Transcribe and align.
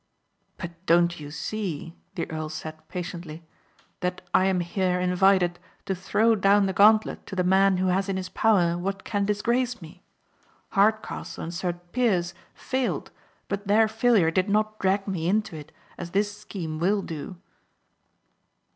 "But 0.57 0.71
don't 0.87 1.19
you 1.19 1.29
see," 1.29 1.95
the 2.15 2.27
earl 2.31 2.49
said 2.49 2.87
patiently, 2.87 3.43
"that 3.99 4.21
I 4.33 4.45
am 4.45 4.61
here 4.61 4.99
invited 4.99 5.59
to 5.85 5.93
throw 5.93 6.33
down 6.33 6.65
the 6.65 6.73
gauntlet 6.73 7.27
to 7.27 7.35
the 7.35 7.43
man 7.43 7.77
who 7.77 7.85
has 7.89 8.09
in 8.09 8.17
his 8.17 8.27
power 8.27 8.79
what 8.79 9.03
can 9.03 9.25
disgrace 9.25 9.79
me? 9.79 10.01
Hardcastle 10.73 11.43
and 11.43 11.53
Sir 11.53 11.73
Piers 11.73 12.33
failed 12.55 13.11
but 13.47 13.67
their 13.67 13.87
failure 13.87 14.31
did 14.31 14.49
not 14.49 14.79
drag 14.79 15.07
me 15.07 15.29
into 15.29 15.55
it 15.55 15.71
as 15.99 16.09
this 16.09 16.35
scheme 16.35 16.79
will 16.79 17.03
do." 17.03 17.37